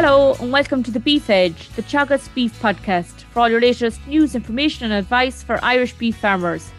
Hello 0.00 0.36
and 0.38 0.52
welcome 0.52 0.84
to 0.84 0.92
the 0.92 1.00
Beef 1.00 1.28
Edge, 1.28 1.70
the 1.70 1.82
Teagasc 1.82 2.32
Beef 2.32 2.56
Podcast, 2.62 3.22
for 3.32 3.40
all 3.40 3.48
your 3.48 3.60
latest 3.60 4.06
news, 4.06 4.36
information, 4.36 4.84
and 4.84 4.94
advice 4.94 5.42
for 5.42 5.58
Irish 5.60 5.92
beef 5.92 6.16
farmers. 6.16 6.70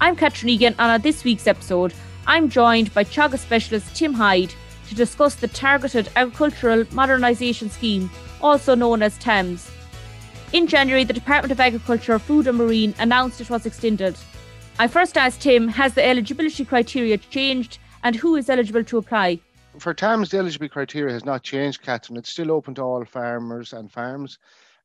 I'm 0.00 0.14
Catherine 0.14 0.50
Egan, 0.50 0.76
and 0.78 0.92
on 0.92 1.00
this 1.00 1.24
week's 1.24 1.48
episode, 1.48 1.92
I'm 2.28 2.48
joined 2.48 2.94
by 2.94 3.02
Teagasc 3.02 3.40
specialist 3.40 3.96
Tim 3.96 4.14
Hyde 4.14 4.54
to 4.88 4.94
discuss 4.94 5.34
the 5.34 5.48
Targeted 5.48 6.08
Agricultural 6.14 6.84
Modernisation 6.84 7.68
Scheme, 7.68 8.08
also 8.40 8.76
known 8.76 9.02
as 9.02 9.18
TAMS. 9.18 9.68
In 10.52 10.68
January, 10.68 11.02
the 11.02 11.12
Department 11.12 11.50
of 11.50 11.58
Agriculture, 11.58 12.20
Food 12.20 12.46
and 12.46 12.58
Marine 12.58 12.94
announced 13.00 13.40
it 13.40 13.50
was 13.50 13.66
extended. 13.66 14.14
I 14.78 14.86
first 14.86 15.18
asked 15.18 15.40
Tim, 15.40 15.66
Has 15.66 15.94
the 15.94 16.06
eligibility 16.06 16.64
criteria 16.64 17.18
changed 17.18 17.78
and 18.04 18.14
who 18.14 18.36
is 18.36 18.48
eligible 18.48 18.84
to 18.84 18.98
apply? 18.98 19.40
For 19.78 19.94
TAMS, 19.94 20.30
the 20.30 20.38
eligibility 20.38 20.72
criteria 20.72 21.12
has 21.12 21.24
not 21.24 21.44
changed, 21.44 21.82
Catherine. 21.82 22.18
It's 22.18 22.30
still 22.30 22.50
open 22.50 22.74
to 22.74 22.82
all 22.82 23.04
farmers 23.04 23.72
and 23.72 23.90
farms. 23.90 24.38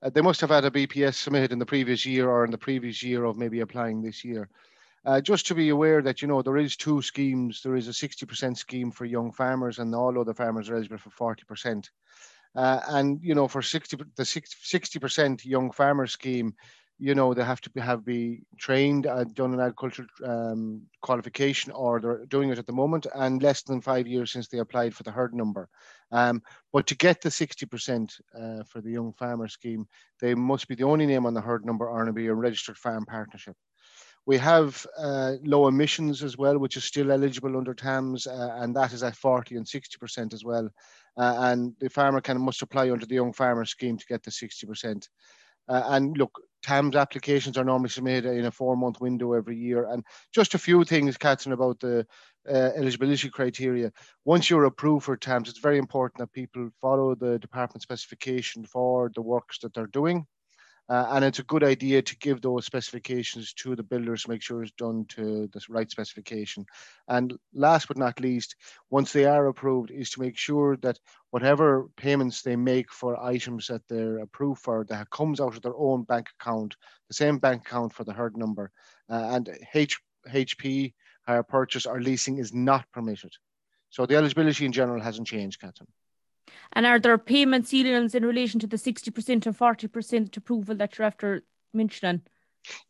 Uh, 0.04 0.10
they 0.10 0.22
must 0.22 0.40
have 0.42 0.52
had 0.52 0.66
a 0.66 0.72
BPS 0.72 1.16
submitted 1.16 1.52
in 1.52 1.60
the 1.60 1.66
previous 1.66 2.06
year 2.06 2.30
or 2.30 2.46
in 2.46 2.52
the 2.52 2.58
previous 2.58 3.02
year 3.02 3.24
of 3.24 3.38
maybe 3.38 3.62
applying 3.62 4.02
this 4.02 4.24
year. 4.24 4.50
Uh, 5.06 5.20
just 5.20 5.48
to 5.48 5.56
be 5.56 5.70
aware 5.70 6.02
that 6.02 6.22
you 6.22 6.28
know 6.28 6.42
there 6.42 6.58
is 6.58 6.76
two 6.76 7.02
schemes. 7.02 7.62
There 7.62 7.76
is 7.76 7.88
a 7.88 7.92
60% 7.92 8.56
scheme 8.56 8.92
for 8.92 9.06
young 9.06 9.32
farmers, 9.32 9.80
and 9.80 9.94
all 9.96 10.20
other 10.20 10.34
farmers 10.34 10.70
are 10.70 10.76
eligible 10.76 10.98
for 10.98 11.36
40%. 11.36 11.90
Uh, 12.55 12.80
and 12.90 13.20
you 13.24 13.34
know, 13.34 13.48
for 13.48 13.62
60 13.62 13.98
the 14.16 14.26
60 14.26 15.00
percent 15.00 15.44
young 15.44 15.72
farmer 15.72 16.05
scheme, 16.05 16.54
you 17.00 17.16
know 17.16 17.34
they 17.34 17.44
have 17.44 17.62
to 17.62 17.70
be, 17.72 17.82
have 17.82 18.06
be 18.06 18.44
trained 18.58 19.06
and 19.06 19.34
done 19.34 19.54
an 19.54 19.60
agricultural 19.60 20.08
um, 20.26 20.82
qualification, 21.02 21.72
or 21.72 22.00
they're 22.00 22.26
doing 22.26 22.50
it 22.50 22.60
at 22.60 22.66
the 22.66 22.74
moment, 22.74 23.08
and 23.16 23.41
less 23.41 23.63
than 23.63 23.82
five 23.82 24.08
years 24.08 24.32
since 24.32 24.48
they 24.48 24.60
applied 24.60 24.96
for 24.96 25.04
the 25.04 25.12
herd 25.12 25.34
number. 25.34 25.70
Um, 26.12 26.41
but 26.72 26.85
to 26.88 26.96
get 26.96 27.22
the 27.22 27.30
60% 27.30 28.13
uh, 28.40 28.63
for 28.63 28.82
the 28.82 28.91
young 28.91 29.13
farmer 29.13 29.48
scheme, 29.48 29.88
they 30.22 30.35
must 30.35 30.68
be 30.68 30.76
the 30.76 30.84
only 30.84 31.05
name 31.05 31.26
on 31.26 31.34
the 31.34 31.41
herd 31.41 31.66
number 31.66 31.90
or 31.90 32.12
be 32.12 32.27
a 32.27 32.34
registered 32.34 32.77
farm 32.77 33.05
partnership. 33.05 33.55
We 34.26 34.38
have 34.38 34.85
uh, 34.98 35.34
low 35.44 35.68
emissions 35.68 36.24
as 36.24 36.38
well, 36.38 36.57
which 36.57 36.78
is 36.78 36.85
still 36.85 37.12
eligible 37.12 37.57
under 37.57 37.74
TAMS, 37.74 38.26
uh, 38.26 38.55
and 38.60 38.74
that 38.76 38.94
is 38.94 39.04
at 39.04 39.18
40 39.18 39.57
and 39.57 39.66
60% 39.66 40.34
as 40.34 40.46
well. 40.46 40.70
Uh, 41.18 41.35
and 41.40 41.74
the 41.80 41.90
farmer 41.90 42.22
can 42.22 42.40
must 42.40 42.62
apply 42.62 42.90
under 42.90 43.05
the 43.05 43.16
Young 43.16 43.34
Farmer 43.34 43.66
Scheme 43.66 43.98
to 43.98 44.05
get 44.05 44.24
the 44.24 44.32
60%. 44.32 45.07
Uh, 45.68 45.84
and 45.88 46.18
look, 46.18 46.40
TAMS 46.64 46.96
applications 46.96 47.58
are 47.58 47.66
normally 47.66 47.90
submitted 47.90 48.38
in 48.38 48.46
a 48.46 48.52
four-month 48.52 49.02
window 49.02 49.34
every 49.34 49.58
year. 49.58 49.86
And 49.90 50.04
just 50.34 50.54
a 50.54 50.58
few 50.58 50.84
things, 50.84 51.18
Catherine, 51.18 51.54
about 51.54 51.80
the 51.80 52.08
uh, 52.50 52.72
eligibility 52.76 53.30
criteria. 53.30 53.91
Once 54.26 54.50
you're 54.50 54.66
approved 54.66 55.06
for 55.06 55.18
TAMS, 55.18 55.50
it's 55.50 55.60
very 55.60 55.78
important 55.78 56.20
that 56.20 56.32
people 56.32 56.70
follow 56.82 57.16
the 57.16 57.38
department 57.40 57.82
specification 57.82 58.66
for 58.66 59.12
the 59.14 59.22
works 59.22 59.60
that 59.60 59.74
they're 59.74 59.88
doing. 59.88 60.26
Uh, 60.94 61.08
and 61.13 61.26
it's 61.26 61.40
a 61.40 61.44
good 61.46 61.63
idea 61.63 62.04
to 62.04 62.16
give 62.18 62.40
those 62.40 62.68
specifications 62.68 63.52
to 63.54 63.76
the 63.76 63.82
builders 63.82 64.28
make 64.28 64.44
sure 64.44 64.62
it's 64.62 64.72
done 64.74 65.03
to 65.09 65.50
the 65.52 65.62
right 65.68 65.90
specification. 65.90 66.63
And 67.08 67.34
last 67.52 67.88
but 67.88 67.97
not 67.97 68.19
least, 68.19 68.56
once 68.91 69.12
they 69.12 69.25
are 69.25 69.47
approved, 69.47 69.90
is 69.90 70.12
to 70.12 70.22
make 70.22 70.38
sure 70.38 70.78
that 70.84 71.00
whatever 71.31 71.90
payments 71.97 72.44
they 72.44 72.56
make 72.56 72.91
for 72.91 73.19
items 73.19 73.66
that 73.69 73.81
they're 73.90 74.19
approved 74.19 74.62
for, 74.62 74.85
that 74.90 75.09
comes 75.09 75.41
out 75.41 75.56
of 75.56 75.63
their 75.63 75.75
own 75.75 76.03
bank 76.03 76.28
account, 76.40 76.75
the 77.07 77.16
same 77.16 77.40
bank 77.40 77.66
account 77.66 77.91
for 77.91 78.03
the 78.03 78.13
herd 78.13 78.38
number. 78.38 78.69
Uh, 79.09 79.30
and 79.31 79.50
H, 79.74 80.00
HP, 80.31 80.94
hire 81.25 81.41
purchase 81.41 81.88
or 81.88 82.03
leasing 82.03 82.38
is 82.38 82.53
not 82.53 82.85
permitted. 82.91 83.34
So 83.90 84.06
the 84.06 84.18
eligibility 84.18 84.68
in 84.68 84.72
general 84.72 85.02
hasn't 85.02 85.25
changed, 85.25 85.59
Catherine. 85.59 85.90
And 86.73 86.85
are 86.85 86.99
there 86.99 87.17
payment 87.17 87.67
ceilings 87.67 88.15
in 88.15 88.25
relation 88.25 88.59
to 88.61 88.67
the 88.67 88.77
60% 88.77 89.47
or 89.47 89.53
40% 89.53 90.37
approval 90.37 90.75
that 90.75 90.97
you're 90.97 91.07
after 91.07 91.43
mentioning? 91.73 92.21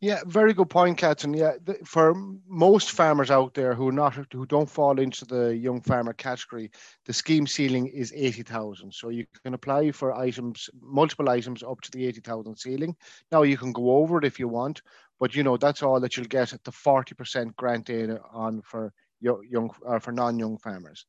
Yeah, 0.00 0.20
very 0.26 0.52
good 0.52 0.70
point, 0.70 0.98
Catherine. 0.98 1.34
Yeah, 1.34 1.54
the, 1.64 1.74
for 1.84 2.14
most 2.46 2.92
farmers 2.92 3.30
out 3.30 3.54
there 3.54 3.74
who 3.74 3.88
are 3.88 3.92
not 3.92 4.14
who 4.32 4.46
don't 4.46 4.70
fall 4.70 4.98
into 5.00 5.24
the 5.24 5.56
young 5.56 5.80
farmer 5.80 6.12
category, 6.12 6.70
the 7.06 7.12
scheme 7.12 7.46
ceiling 7.46 7.88
is 7.88 8.12
eighty 8.14 8.42
thousand. 8.42 8.94
So 8.94 9.08
you 9.08 9.26
can 9.42 9.54
apply 9.54 9.90
for 9.90 10.14
items, 10.14 10.70
multiple 10.80 11.28
items, 11.28 11.62
up 11.62 11.80
to 11.82 11.90
the 11.90 12.06
eighty 12.06 12.20
thousand 12.20 12.56
ceiling. 12.56 12.94
Now 13.32 13.42
you 13.42 13.56
can 13.56 13.72
go 13.72 13.96
over 13.96 14.18
it 14.18 14.24
if 14.24 14.38
you 14.38 14.48
want, 14.48 14.82
but 15.18 15.34
you 15.34 15.42
know 15.42 15.56
that's 15.56 15.82
all 15.82 15.98
that 16.00 16.16
you'll 16.16 16.26
get 16.26 16.52
at 16.52 16.62
the 16.62 16.72
forty 16.72 17.14
percent 17.14 17.56
grant 17.56 17.86
data 17.86 18.20
on 18.32 18.62
for 18.62 18.92
young 19.20 19.70
or 19.82 20.00
for 20.00 20.12
non-young 20.12 20.58
farmers. 20.58 21.06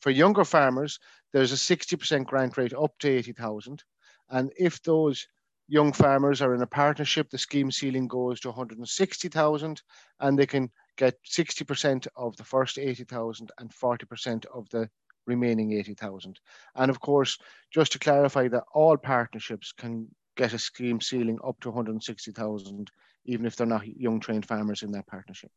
For 0.00 0.10
younger 0.10 0.44
farmers, 0.44 0.98
there's 1.36 1.52
a 1.52 1.76
60% 1.76 2.24
grant 2.24 2.56
rate 2.56 2.72
up 2.72 2.98
to 2.98 3.10
80,000. 3.10 3.84
And 4.30 4.50
if 4.58 4.82
those 4.82 5.28
young 5.68 5.92
farmers 5.92 6.40
are 6.40 6.54
in 6.54 6.62
a 6.62 6.66
partnership, 6.66 7.28
the 7.28 7.36
scheme 7.36 7.70
ceiling 7.70 8.08
goes 8.08 8.40
to 8.40 8.48
160,000 8.48 9.82
and 10.20 10.38
they 10.38 10.46
can 10.46 10.70
get 10.96 11.22
60% 11.24 12.06
of 12.16 12.34
the 12.38 12.42
first 12.42 12.78
80,000 12.78 13.50
and 13.58 13.70
40% 13.70 14.46
of 14.46 14.66
the 14.70 14.88
remaining 15.26 15.74
80,000. 15.74 16.40
And 16.74 16.90
of 16.90 17.00
course, 17.00 17.36
just 17.70 17.92
to 17.92 17.98
clarify 17.98 18.48
that 18.48 18.64
all 18.72 18.96
partnerships 18.96 19.72
can 19.72 20.08
get 20.38 20.54
a 20.54 20.58
scheme 20.58 21.02
ceiling 21.02 21.38
up 21.46 21.60
to 21.60 21.68
160,000, 21.68 22.90
even 23.26 23.44
if 23.44 23.56
they're 23.56 23.66
not 23.66 23.86
young 23.86 24.20
trained 24.20 24.46
farmers 24.46 24.82
in 24.82 24.92
that 24.92 25.06
partnership. 25.06 25.50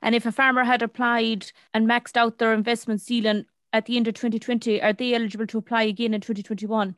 And 0.00 0.14
if 0.14 0.24
a 0.24 0.32
farmer 0.32 0.64
had 0.64 0.80
applied 0.80 1.52
and 1.74 1.86
maxed 1.86 2.16
out 2.16 2.38
their 2.38 2.54
investment 2.54 3.02
ceiling 3.02 3.44
at 3.76 3.84
the 3.84 3.96
end 3.98 4.08
of 4.08 4.14
2020, 4.14 4.80
are 4.80 4.94
they 4.94 5.12
eligible 5.12 5.46
to 5.46 5.58
apply 5.58 5.82
again 5.82 6.14
in 6.14 6.20
2021? 6.22 6.96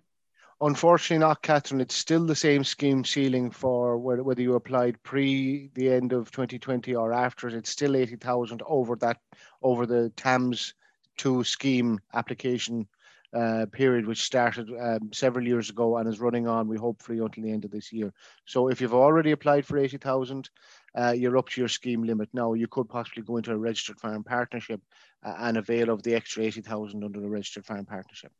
Unfortunately, 0.61 1.19
not, 1.19 1.43
Catherine. 1.43 1.81
It's 1.81 1.97
still 1.97 2.25
the 2.25 2.37
same 2.37 2.63
scheme 2.63 3.05
ceiling 3.05 3.51
for 3.51 3.99
whether 3.99 4.41
you 4.41 4.55
applied 4.55 5.03
pre 5.03 5.71
the 5.75 5.91
end 5.91 6.13
of 6.13 6.31
2020 6.31 6.95
or 6.95 7.13
after. 7.13 7.49
It's 7.49 7.71
still 7.71 7.97
80,000 7.97 8.63
over 8.67 8.95
that 8.97 9.19
over 9.61 9.87
the 9.87 10.13
TAMS 10.17 10.75
two 11.17 11.43
scheme 11.43 11.99
application 12.15 12.87
uh, 13.35 13.67
period, 13.73 14.07
which 14.07 14.23
started 14.23 14.69
um, 14.81 15.13
several 15.13 15.47
years 15.47 15.71
ago 15.71 15.97
and 15.97 16.09
is 16.09 16.21
running 16.21 16.47
on, 16.47 16.69
we 16.69 16.79
hopefully 16.79 17.19
until 17.19 17.45
the 17.45 17.53
end 17.53 17.65
of 17.65 17.71
this 17.71 17.93
year. 17.93 18.13
So 18.47 18.69
if 18.69 18.81
you've 18.81 18.95
already 18.95 19.33
applied 19.33 19.67
for 19.67 19.79
80,000, 19.79 20.49
uh, 20.99 21.13
you're 21.13 21.39
up 21.39 21.49
to 21.51 21.61
your 21.61 21.69
scheme 21.69 22.03
limit. 22.03 22.29
Now 22.33 22.55
you 22.55 22.67
could 22.67 22.89
possibly 22.89 23.23
go 23.23 23.37
into 23.37 23.53
a 23.53 23.57
registered 23.57 24.01
farm 24.01 24.25
partnership 24.25 24.81
uh, 25.25 25.35
and 25.39 25.57
avail 25.57 25.91
of 25.91 26.03
the 26.03 26.15
extra 26.15 26.43
80,000 26.45 27.05
under 27.05 27.21
the 27.21 27.29
registered 27.29 27.65
farm 27.65 27.87
partnership. 27.87 28.33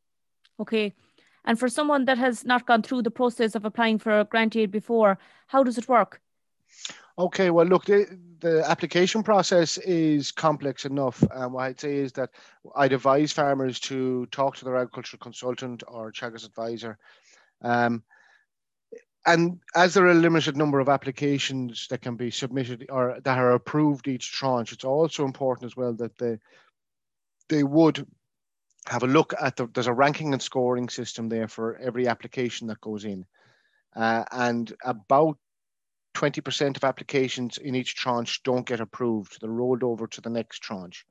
Okay. 0.61 0.95
And 1.45 1.59
for 1.59 1.69
someone 1.69 2.05
that 2.07 2.19
has 2.19 2.45
not 2.45 2.67
gone 2.67 2.83
through 2.83 3.03
the 3.03 3.11
process 3.11 3.55
of 3.55 3.65
applying 3.65 3.99
for 3.99 4.21
a 4.21 4.25
grant 4.25 4.57
aid 4.57 4.71
before, 4.71 5.19
how 5.47 5.63
does 5.63 5.79
it 5.79 5.89
work? 5.89 6.21
Okay, 7.19 7.51
well, 7.51 7.67
look, 7.67 7.85
the, 7.85 8.19
the 8.41 8.69
application 8.69 9.23
process 9.23 9.79
is 9.79 10.31
complex 10.31 10.85
enough. 10.85 11.23
And 11.31 11.53
what 11.53 11.65
I'd 11.65 11.81
say 11.81 11.97
is 11.97 12.13
that 12.13 12.31
I'd 12.77 12.93
advise 12.93 13.33
farmers 13.33 13.81
to 13.81 14.27
talk 14.27 14.57
to 14.57 14.65
their 14.65 14.77
agricultural 14.77 15.21
consultant 15.21 15.83
or 15.89 16.13
Teagasc 16.13 16.47
advisor. 16.47 16.99
Um, 17.63 18.03
and 19.27 19.61
as 19.75 19.95
there 19.95 20.07
are 20.07 20.11
a 20.11 20.15
limited 20.15 20.57
number 20.57 20.81
of 20.81 20.89
applications 20.89 21.87
that 21.89 22.03
can 22.03 22.17
be 22.17 22.31
submitted 22.31 22.87
or 22.89 23.19
that 23.25 23.39
are 23.39 23.53
approved 23.53 24.09
each 24.09 24.33
tranche, 24.33 24.73
it's 24.73 24.85
also 24.85 25.25
important 25.25 25.67
as 25.67 25.77
well 25.77 25.93
that 25.95 26.17
they 26.19 26.39
they 27.49 27.63
would 27.63 28.07
have 28.87 29.03
a 29.03 29.07
look 29.07 29.35
at 29.41 29.57
the 29.57 29.67
there's 29.67 29.87
a 29.87 29.93
ranking 29.93 30.33
and 30.33 30.43
scoring 30.43 30.89
system 30.89 31.29
there 31.29 31.49
for 31.49 31.77
every 31.77 32.07
application 32.07 32.69
that 32.69 32.81
goes 32.81 33.05
in, 33.05 33.27
uh, 33.97 34.25
and 34.31 34.73
about 34.85 35.37
20% 36.15 36.77
of 36.77 36.85
applications 36.85 37.59
in 37.59 37.75
each 37.75 37.95
tranche 37.95 38.43
don't 38.43 38.67
get 38.67 38.81
approved. 38.81 39.39
They're 39.41 39.51
rolled 39.51 39.85
over 39.85 40.07
to 40.09 40.21
the 40.21 40.31
next 40.31 40.61
tranche. 40.61 41.05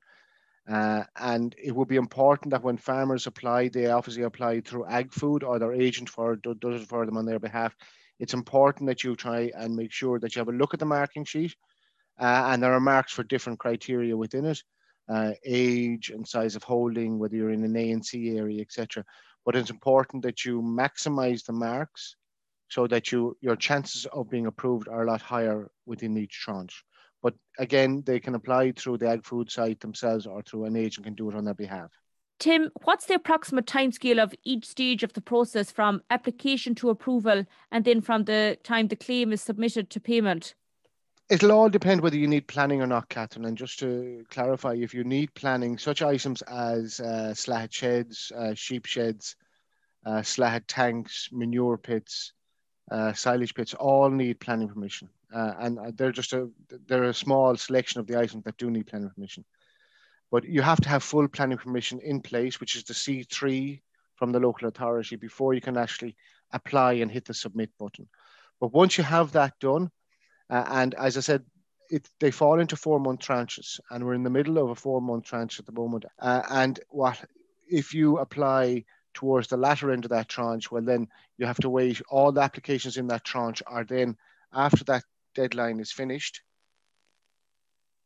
Uh, 0.68 1.02
and 1.16 1.54
it 1.62 1.74
will 1.74 1.86
be 1.86 1.96
important 1.96 2.50
that 2.50 2.62
when 2.62 2.76
farmers 2.76 3.26
apply, 3.26 3.68
they 3.68 3.86
obviously 3.86 4.22
apply 4.22 4.60
through 4.60 4.86
ag 4.86 5.12
food 5.12 5.42
or 5.42 5.58
their 5.58 5.72
agent 5.72 6.08
for 6.08 6.36
does 6.36 6.82
it 6.82 6.88
for 6.88 7.06
them 7.06 7.16
on 7.16 7.24
their 7.24 7.38
behalf. 7.38 7.74
It's 8.18 8.34
important 8.34 8.88
that 8.88 9.02
you 9.02 9.16
try 9.16 9.50
and 9.56 9.74
make 9.74 9.92
sure 9.92 10.18
that 10.18 10.34
you 10.34 10.40
have 10.40 10.48
a 10.48 10.52
look 10.52 10.74
at 10.74 10.80
the 10.80 10.86
marking 10.86 11.24
sheet, 11.24 11.54
uh, 12.20 12.48
and 12.48 12.62
there 12.62 12.74
are 12.74 12.80
marks 12.80 13.12
for 13.12 13.22
different 13.22 13.58
criteria 13.58 14.14
within 14.14 14.44
it, 14.44 14.62
uh, 15.08 15.32
age 15.44 16.10
and 16.10 16.28
size 16.28 16.54
of 16.54 16.64
holding, 16.64 17.18
whether 17.18 17.36
you're 17.36 17.50
in 17.50 17.64
an 17.64 17.76
A 17.76 17.90
and 17.92 18.04
C 18.04 18.36
area, 18.36 18.60
etc. 18.60 19.04
But 19.46 19.56
it's 19.56 19.70
important 19.70 20.22
that 20.24 20.44
you 20.44 20.60
maximize 20.60 21.44
the 21.44 21.54
marks 21.54 22.16
so 22.68 22.86
that 22.88 23.10
you 23.10 23.38
your 23.40 23.56
chances 23.56 24.04
of 24.06 24.28
being 24.28 24.46
approved 24.46 24.88
are 24.88 25.04
a 25.04 25.10
lot 25.10 25.22
higher 25.22 25.70
within 25.86 26.18
each 26.18 26.38
tranche. 26.40 26.84
But 27.22 27.34
again, 27.58 28.02
they 28.06 28.20
can 28.20 28.34
apply 28.34 28.72
through 28.72 28.98
the 28.98 29.08
Ag 29.08 29.24
Food 29.24 29.50
site 29.50 29.80
themselves 29.80 30.26
or 30.26 30.42
through 30.42 30.66
an 30.66 30.76
agent 30.76 31.04
can 31.06 31.14
do 31.14 31.30
it 31.30 31.36
on 31.36 31.44
their 31.44 31.54
behalf. 31.54 31.90
Tim, 32.38 32.70
what's 32.84 33.06
the 33.06 33.14
approximate 33.14 33.66
timescale 33.66 34.22
of 34.22 34.32
each 34.44 34.64
stage 34.64 35.02
of 35.02 35.12
the 35.12 35.20
process 35.20 35.72
from 35.72 36.02
application 36.08 36.74
to 36.76 36.90
approval 36.90 37.44
and 37.72 37.84
then 37.84 38.00
from 38.00 38.24
the 38.24 38.56
time 38.62 38.86
the 38.86 38.96
claim 38.96 39.32
is 39.32 39.42
submitted 39.42 39.90
to 39.90 40.00
payment? 40.00 40.54
It'll 41.28 41.52
all 41.52 41.68
depend 41.68 42.00
whether 42.00 42.16
you 42.16 42.28
need 42.28 42.46
planning 42.46 42.80
or 42.80 42.86
not, 42.86 43.08
Catherine. 43.08 43.44
And 43.44 43.58
just 43.58 43.80
to 43.80 44.24
clarify, 44.30 44.74
if 44.74 44.94
you 44.94 45.04
need 45.04 45.34
planning, 45.34 45.76
such 45.76 46.00
items 46.00 46.40
as 46.42 47.00
uh, 47.00 47.34
slat 47.34 47.72
sheds, 47.72 48.32
uh, 48.34 48.54
sheep 48.54 48.86
sheds, 48.86 49.36
uh, 50.06 50.22
slat 50.22 50.66
tanks, 50.68 51.28
manure 51.32 51.76
pits, 51.76 52.32
uh, 52.90 53.12
silage 53.12 53.54
pits 53.54 53.74
all 53.74 54.08
need 54.08 54.40
planning 54.40 54.68
permission, 54.68 55.10
uh, 55.34 55.54
and 55.60 55.78
uh, 55.78 55.90
they're 55.94 56.12
just 56.12 56.32
a 56.32 56.48
they're 56.86 57.04
a 57.04 57.14
small 57.14 57.56
selection 57.56 58.00
of 58.00 58.06
the 58.06 58.18
items 58.18 58.44
that 58.44 58.56
do 58.56 58.70
need 58.70 58.86
planning 58.86 59.10
permission. 59.10 59.44
But 60.30 60.44
you 60.44 60.62
have 60.62 60.80
to 60.82 60.88
have 60.88 61.02
full 61.02 61.28
planning 61.28 61.58
permission 61.58 62.00
in 62.02 62.20
place, 62.20 62.60
which 62.60 62.76
is 62.76 62.84
the 62.84 62.94
C3 62.94 63.80
from 64.16 64.32
the 64.32 64.40
local 64.40 64.68
authority 64.68 65.16
before 65.16 65.54
you 65.54 65.60
can 65.60 65.76
actually 65.76 66.16
apply 66.52 66.94
and 66.94 67.10
hit 67.10 67.24
the 67.24 67.34
submit 67.34 67.70
button. 67.78 68.08
But 68.60 68.72
once 68.72 68.98
you 68.98 69.04
have 69.04 69.32
that 69.32 69.58
done, 69.60 69.90
uh, 70.50 70.64
and 70.68 70.94
as 70.94 71.16
I 71.16 71.20
said, 71.20 71.44
it, 71.90 72.08
they 72.20 72.30
fall 72.30 72.60
into 72.60 72.76
four 72.76 73.00
month 73.00 73.20
tranches, 73.20 73.80
and 73.90 74.04
we're 74.04 74.14
in 74.14 74.22
the 74.22 74.30
middle 74.30 74.58
of 74.58 74.70
a 74.70 74.74
four 74.74 75.00
month 75.00 75.24
tranche 75.24 75.58
at 75.58 75.66
the 75.66 75.72
moment. 75.72 76.04
Uh, 76.18 76.42
and 76.50 76.80
what 76.90 77.22
if 77.70 77.94
you 77.94 78.18
apply 78.18 78.84
towards 79.14 79.48
the 79.48 79.56
latter 79.56 79.90
end 79.90 80.04
of 80.04 80.10
that 80.10 80.28
tranche? 80.28 80.70
Well, 80.70 80.82
then 80.82 81.08
you 81.38 81.46
have 81.46 81.60
to 81.60 81.70
wait. 81.70 82.02
All 82.10 82.32
the 82.32 82.42
applications 82.42 82.96
in 82.96 83.06
that 83.08 83.24
tranche 83.24 83.62
are 83.66 83.84
then 83.84 84.16
after 84.52 84.84
that 84.84 85.04
deadline 85.38 85.78
is 85.78 85.92
finished. 85.92 86.42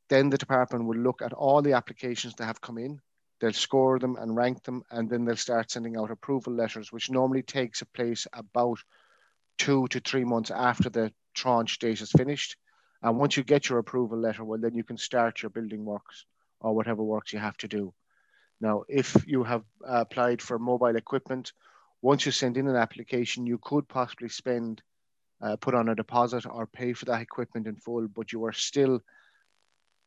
Then 0.08 0.28
the 0.28 0.36
department 0.36 0.84
will 0.84 0.98
look 0.98 1.22
at 1.22 1.32
all 1.32 1.62
the 1.62 1.72
applications 1.72 2.34
that 2.34 2.44
have 2.44 2.60
come 2.60 2.76
in. 2.76 3.00
They'll 3.40 3.54
score 3.54 3.98
them 3.98 4.16
and 4.16 4.36
rank 4.36 4.62
them, 4.64 4.82
and 4.90 5.08
then 5.08 5.24
they'll 5.24 5.36
start 5.48 5.70
sending 5.70 5.96
out 5.96 6.10
approval 6.10 6.52
letters, 6.52 6.92
which 6.92 7.10
normally 7.10 7.42
takes 7.42 7.82
place 7.94 8.26
about 8.32 8.78
two 9.56 9.86
to 9.88 10.00
three 10.00 10.24
months 10.24 10.50
after 10.50 10.90
the 10.90 11.12
tranche 11.34 11.78
date 11.78 12.02
is 12.02 12.12
finished. 12.12 12.56
And 13.02 13.18
once 13.18 13.36
you 13.36 13.44
get 13.44 13.68
your 13.68 13.78
approval 13.78 14.18
letter, 14.18 14.44
well, 14.44 14.60
then 14.60 14.74
you 14.74 14.84
can 14.84 14.98
start 14.98 15.42
your 15.42 15.50
building 15.50 15.84
works 15.84 16.26
or 16.60 16.74
whatever 16.74 17.02
works 17.02 17.32
you 17.32 17.38
have 17.38 17.56
to 17.58 17.68
do. 17.68 17.94
Now, 18.60 18.84
if 18.88 19.24
you 19.26 19.42
have 19.44 19.64
applied 19.84 20.42
for 20.42 20.58
mobile 20.58 20.96
equipment, 20.96 21.52
once 22.02 22.26
you 22.26 22.32
send 22.32 22.56
in 22.56 22.68
an 22.68 22.76
application, 22.76 23.46
you 23.46 23.58
could 23.58 23.88
possibly 23.88 24.28
spend, 24.28 24.82
uh, 25.42 25.56
put 25.56 25.74
on 25.74 25.88
a 25.88 25.94
deposit 25.94 26.46
or 26.46 26.66
pay 26.66 26.92
for 26.92 27.04
that 27.06 27.20
equipment 27.20 27.66
in 27.66 27.76
full, 27.76 28.06
but 28.08 28.32
you 28.32 28.44
are 28.46 28.52
still 28.52 29.00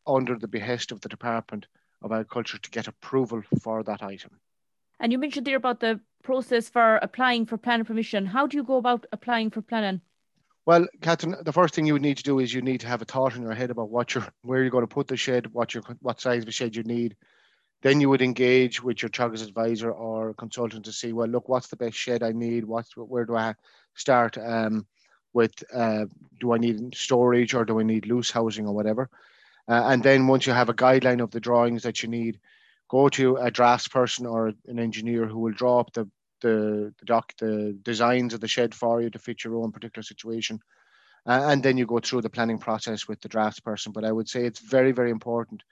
under 0.07 0.37
the 0.37 0.47
behest 0.47 0.91
of 0.91 1.01
the 1.01 1.09
Department 1.09 1.67
of 2.01 2.11
Agriculture 2.11 2.57
to 2.57 2.69
get 2.69 2.87
approval 2.87 3.41
for 3.61 3.83
that 3.83 4.01
item. 4.01 4.39
And 4.99 5.11
you 5.11 5.17
mentioned 5.17 5.45
there 5.45 5.57
about 5.57 5.79
the 5.81 5.99
process 6.23 6.69
for 6.69 6.97
applying 6.97 7.45
for 7.45 7.57
planning 7.57 7.85
permission. 7.85 8.25
How 8.25 8.47
do 8.47 8.55
you 8.57 8.63
go 8.63 8.77
about 8.77 9.05
applying 9.11 9.51
for 9.51 9.61
planning? 9.61 10.01
Well, 10.65 10.87
Catherine, 11.01 11.35
the 11.43 11.53
first 11.53 11.75
thing 11.75 11.85
you 11.85 11.93
would 11.93 12.01
need 12.01 12.17
to 12.17 12.23
do 12.23 12.39
is 12.39 12.53
you 12.53 12.61
need 12.61 12.79
to 12.81 12.87
have 12.87 13.01
a 13.01 13.05
thought 13.05 13.35
in 13.35 13.43
your 13.43 13.53
head 13.53 13.69
about 13.69 13.89
what 13.89 14.15
you're, 14.15 14.27
where 14.41 14.61
you're 14.61 14.71
going 14.71 14.87
to 14.87 14.93
put 14.93 15.07
the 15.07 15.17
shed, 15.17 15.53
what 15.53 15.73
your, 15.73 15.83
what 16.01 16.21
size 16.21 16.41
of 16.41 16.49
a 16.49 16.51
shed 16.51 16.75
you 16.75 16.83
need. 16.83 17.15
Then 17.83 18.01
you 18.01 18.09
would 18.09 18.23
engage 18.23 18.81
with 18.81 19.03
your 19.03 19.09
Teagasc 19.09 19.43
advisor 19.47 19.91
or 19.91 20.33
consultant 20.33 20.85
to 20.85 20.91
see, 20.91 21.13
well, 21.13 21.27
look, 21.27 21.49
what's 21.49 21.67
the 21.67 21.75
best 21.75 21.97
shed 21.97 22.23
I 22.23 22.31
need? 22.31 22.65
What's 22.65 22.97
where 22.97 23.25
do 23.25 23.35
I 23.35 23.53
start 23.93 24.39
um, 24.39 24.87
with? 25.35 25.53
Uh, 25.71 26.05
do 26.39 26.53
I 26.53 26.57
need 26.57 26.95
storage 26.95 27.53
or 27.53 27.63
do 27.63 27.79
I 27.79 27.83
need 27.83 28.07
loose 28.07 28.31
housing 28.31 28.65
or 28.67 28.73
whatever? 28.73 29.09
Uh, 29.67 29.83
and 29.85 30.03
then 30.03 30.27
once 30.27 30.47
you 30.47 30.53
have 30.53 30.69
a 30.69 30.73
guideline 30.73 31.21
of 31.21 31.31
the 31.31 31.39
drawings 31.39 31.83
that 31.83 32.01
you 32.01 32.09
need, 32.09 32.39
go 32.89 33.09
to 33.09 33.37
a 33.37 33.51
drafts 33.51 33.87
person 33.87 34.25
or 34.25 34.51
an 34.67 34.79
engineer 34.79 35.27
who 35.27 35.39
will 35.39 35.53
draw 35.53 35.79
up 35.79 35.93
the 35.93 36.09
the 36.41 36.93
the 36.99 37.05
doc 37.05 37.33
the 37.39 37.77
designs 37.83 38.33
of 38.33 38.41
the 38.41 38.47
shed 38.47 38.75
for 38.75 39.01
you 39.01 39.09
to 39.09 39.19
fit 39.19 39.43
your 39.43 39.55
own 39.55 39.71
particular 39.71 40.03
situation 40.03 40.59
uh, 41.27 41.47
and 41.49 41.63
then 41.63 41.77
you 41.77 41.85
go 41.85 41.99
through 41.99 42.21
the 42.21 42.29
planning 42.29 42.57
process 42.57 43.07
with 43.07 43.19
the 43.21 43.29
drafts 43.29 43.59
person 43.59 43.91
but 43.91 44.03
i 44.03 44.11
would 44.11 44.27
say 44.27 44.45
it's 44.45 44.59
very 44.59 44.91
very 44.91 45.11
important 45.11 45.63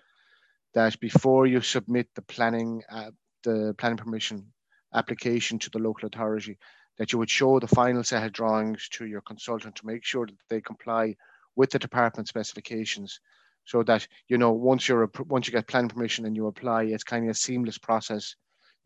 that 0.74 1.00
before 1.00 1.45
you 1.45 1.62
submit 1.62 2.07
the 2.15 2.21
planning 2.24 2.81
uh, 2.89 3.12
the 3.44 3.75
planning 3.77 3.98
permission 3.98 4.45
application 4.94 5.60
to 5.60 5.69
the 5.69 5.80
local 5.80 6.07
authority 6.07 6.57
that 6.97 7.11
you 7.11 7.19
would 7.19 7.29
show 7.29 7.59
the 7.59 7.67
final 7.67 8.03
set 8.03 8.23
of 8.23 8.33
drawings 8.33 8.87
to 8.89 9.05
your 9.05 9.21
consultant 9.21 9.75
to 9.75 9.85
make 9.85 10.03
sure 10.03 10.25
that 10.25 10.35
they 10.49 10.61
comply 10.61 11.15
with 11.55 11.71
the 11.71 11.79
department 11.79 12.27
specifications 12.27 13.19
so 13.65 13.83
that 13.83 14.07
you 14.27 14.37
know 14.37 14.51
once 14.51 14.87
you're 14.87 15.09
once 15.27 15.47
you 15.47 15.53
get 15.53 15.67
planning 15.67 15.89
permission 15.89 16.25
and 16.25 16.35
you 16.35 16.47
apply 16.47 16.83
it's 16.83 17.03
kind 17.03 17.25
of 17.25 17.31
a 17.31 17.33
seamless 17.33 17.77
process. 17.77 18.35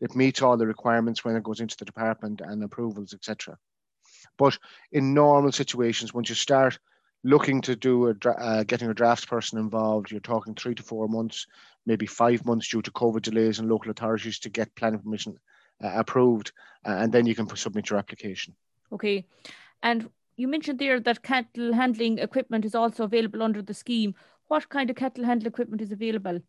It 0.00 0.14
meets 0.14 0.42
all 0.42 0.56
the 0.56 0.66
requirements 0.66 1.24
when 1.24 1.34
it 1.34 1.42
goes 1.42 1.58
into 1.60 1.76
the 1.76 1.84
department 1.84 2.40
and 2.40 2.62
approvals 2.62 3.12
etc 3.14 3.58
but 4.36 4.56
in 4.92 5.14
normal 5.14 5.52
situations 5.52 6.14
once 6.14 6.28
you 6.28 6.34
start 6.34 6.78
looking 7.24 7.60
to 7.60 7.74
do 7.74 8.08
a 8.08 8.30
uh, 8.30 8.62
getting 8.62 8.88
a 8.88 8.94
drafts 8.94 9.24
person 9.24 9.58
involved 9.58 10.10
you're 10.10 10.20
talking 10.20 10.54
three 10.54 10.74
to 10.74 10.82
four 10.82 11.08
months 11.08 11.46
maybe 11.84 12.06
five 12.06 12.44
months 12.46 12.68
due 12.68 12.82
to 12.82 12.92
covid 12.92 13.22
delays 13.22 13.58
and 13.58 13.68
local 13.68 13.90
authorities 13.90 14.38
to 14.38 14.48
get 14.48 14.74
planning 14.76 15.00
permission 15.00 15.36
approved 15.80 16.52
uh, 16.86 16.96
and 16.98 17.12
then 17.12 17.26
you 17.26 17.34
can 17.34 17.48
submit 17.56 17.90
your 17.90 17.98
application 17.98 18.54
okay 18.92 19.24
and 19.82 20.10
you 20.36 20.48
mentioned 20.48 20.78
there 20.78 21.00
that 21.00 21.22
cattle 21.22 21.72
handling 21.72 22.18
equipment 22.18 22.64
is 22.64 22.74
also 22.74 23.04
available 23.04 23.42
under 23.42 23.62
the 23.62 23.74
scheme 23.74 24.14
what 24.48 24.68
kind 24.68 24.90
of 24.90 24.96
cattle 24.96 25.24
handling 25.24 25.46
equipment 25.46 25.82
is 25.82 25.92
available? 25.92 26.40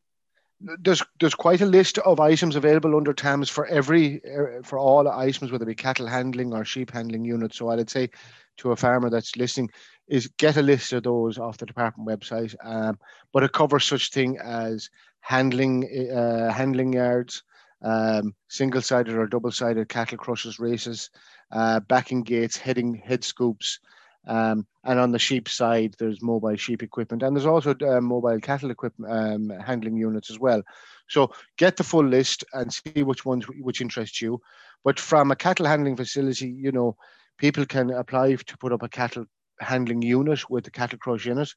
There's 0.61 1.01
there's 1.19 1.35
quite 1.35 1.61
a 1.61 1.65
list 1.65 1.99
of 1.99 2.19
items 2.19 2.57
available 2.57 2.97
under 2.97 3.13
TAMS 3.13 3.49
for 3.49 3.65
every 3.67 4.21
er, 4.25 4.61
for 4.63 4.77
all 4.77 5.07
items, 5.07 5.51
whether 5.51 5.63
it 5.63 5.67
be 5.67 5.75
cattle 5.75 6.07
handling 6.07 6.53
or 6.53 6.65
sheep 6.65 6.91
handling 6.91 7.23
units. 7.23 7.57
So 7.57 7.69
I'd 7.69 7.89
say 7.89 8.09
to 8.57 8.71
a 8.71 8.75
farmer 8.75 9.09
that's 9.09 9.37
listening 9.37 9.69
is 10.09 10.27
get 10.37 10.57
a 10.57 10.61
list 10.61 10.91
of 10.91 11.03
those 11.03 11.37
off 11.37 11.59
the 11.59 11.65
department 11.65 12.09
website. 12.09 12.55
Um, 12.61 12.99
but 13.31 13.43
it 13.43 13.53
covers 13.53 13.85
such 13.85 14.09
thing 14.11 14.37
as 14.37 14.89
handling 15.21 16.09
uh, 16.13 16.51
handling 16.51 16.91
yards, 16.91 17.43
um, 17.81 18.35
single-sided 18.49 19.13
or 19.13 19.27
double-sided 19.27 19.89
cattle 19.89 20.17
crushers 20.17 20.59
races, 20.59 21.09
uh, 21.51 21.79
backing 21.81 22.23
gates, 22.23 22.57
heading 22.57 22.95
head 22.95 23.23
scoops, 23.23 23.79
um, 24.27 24.67
and 24.83 24.99
on 24.99 25.11
the 25.11 25.19
sheep 25.19 25.49
side, 25.49 25.95
there's 25.97 26.21
mobile 26.21 26.55
sheep 26.55 26.83
equipment, 26.83 27.23
and 27.23 27.35
there's 27.35 27.45
also 27.45 27.73
uh, 27.87 28.01
mobile 28.01 28.39
cattle 28.39 28.69
equipment 28.69 29.11
um, 29.11 29.49
handling 29.59 29.97
units 29.97 30.29
as 30.29 30.39
well. 30.39 30.61
So 31.07 31.31
get 31.57 31.77
the 31.77 31.83
full 31.83 32.05
list 32.05 32.43
and 32.53 32.71
see 32.71 33.03
which 33.03 33.25
ones 33.25 33.45
which 33.45 33.81
interest 33.81 34.21
you. 34.21 34.41
But 34.83 34.99
from 34.99 35.31
a 35.31 35.35
cattle 35.35 35.65
handling 35.65 35.95
facility, 35.95 36.49
you 36.49 36.71
know, 36.71 36.95
people 37.37 37.65
can 37.65 37.89
apply 37.89 38.35
to 38.35 38.57
put 38.57 38.71
up 38.71 38.83
a 38.83 38.89
cattle 38.89 39.25
handling 39.59 40.01
unit 40.01 40.49
with 40.49 40.63
the 40.63 40.71
cattle 40.71 40.99
crush 40.99 41.25
in 41.25 41.39
it. 41.39 41.53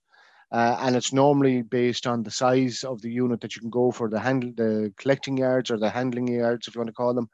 Uh, 0.52 0.76
and 0.80 0.94
it's 0.94 1.12
normally 1.12 1.62
based 1.62 2.06
on 2.06 2.22
the 2.22 2.30
size 2.30 2.84
of 2.84 3.00
the 3.00 3.10
unit 3.10 3.40
that 3.40 3.56
you 3.56 3.60
can 3.60 3.70
go 3.70 3.90
for 3.90 4.10
the 4.10 4.20
handle 4.20 4.52
the 4.54 4.92
collecting 4.98 5.38
yards 5.38 5.70
or 5.70 5.78
the 5.78 5.88
handling 5.88 6.28
yards 6.28 6.68
if 6.68 6.74
you 6.74 6.78
want 6.78 6.88
to 6.88 6.92
call 6.92 7.14
them 7.14 7.28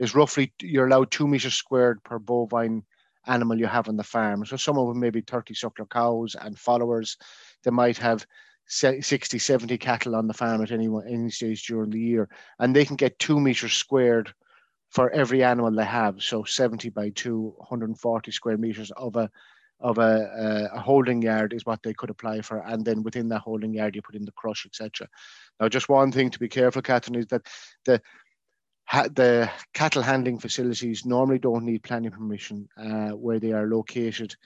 is 0.00 0.14
roughly 0.14 0.52
you're 0.60 0.88
allowed 0.88 1.10
two 1.10 1.28
meters 1.28 1.54
squared 1.54 2.02
per 2.02 2.18
bovine 2.18 2.82
animal 3.26 3.58
you 3.58 3.66
have 3.66 3.88
on 3.88 3.96
the 3.96 4.04
farm. 4.04 4.44
So 4.44 4.56
some 4.56 4.78
of 4.78 4.88
them 4.88 5.00
may 5.00 5.10
be 5.10 5.20
30 5.20 5.54
suckler 5.54 5.88
cows 5.88 6.36
and 6.40 6.58
followers. 6.58 7.16
They 7.62 7.70
might 7.70 7.96
have 7.98 8.26
60, 8.66 9.38
70 9.38 9.78
cattle 9.78 10.16
on 10.16 10.26
the 10.26 10.34
farm 10.34 10.62
at 10.62 10.70
any, 10.70 10.88
any 11.08 11.30
stage 11.30 11.66
during 11.66 11.90
the 11.90 12.00
year. 12.00 12.28
And 12.58 12.74
they 12.74 12.84
can 12.84 12.96
get 12.96 13.18
two 13.18 13.40
meters 13.40 13.72
squared 13.74 14.32
for 14.90 15.10
every 15.10 15.42
animal 15.42 15.70
they 15.70 15.84
have. 15.84 16.22
So 16.22 16.44
70 16.44 16.90
by 16.90 17.10
2, 17.10 17.54
140 17.56 18.30
square 18.30 18.58
meters 18.58 18.90
of 18.96 19.16
a 19.16 19.30
of 19.80 19.98
a, 19.98 20.70
a, 20.72 20.80
holding 20.80 21.20
yard 21.20 21.52
is 21.52 21.66
what 21.66 21.82
they 21.82 21.92
could 21.92 22.10
apply 22.10 22.40
for. 22.40 22.58
And 22.58 22.84
then 22.84 23.02
within 23.02 23.28
that 23.28 23.40
holding 23.40 23.74
yard, 23.74 23.94
you 23.94 24.02
put 24.02 24.14
in 24.14 24.24
the 24.24 24.32
crush, 24.32 24.66
etc. 24.66 25.08
Now, 25.60 25.68
just 25.68 25.88
one 25.88 26.12
thing 26.12 26.30
to 26.30 26.38
be 26.38 26.48
careful, 26.48 26.82
Catherine, 26.82 27.18
is 27.18 27.26
that 27.26 27.46
the 27.84 28.00
the 29.14 29.50
cattle 29.72 30.02
handling 30.02 30.38
facilities 30.38 31.06
normally 31.06 31.38
don't 31.38 31.64
need 31.64 31.82
planning 31.82 32.10
permission 32.10 32.68
uh, 32.76 33.10
where 33.10 33.40
they 33.40 33.52
are 33.52 33.66
located 33.66 34.36